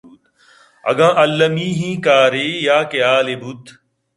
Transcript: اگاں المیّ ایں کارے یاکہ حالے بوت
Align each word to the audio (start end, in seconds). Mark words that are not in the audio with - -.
اگاں 0.89 1.11
المیّ 1.23 1.67
ایں 1.79 1.95
کارے 2.05 2.45
یاکہ 2.65 2.99
حالے 3.07 3.35
بوت 3.41 3.63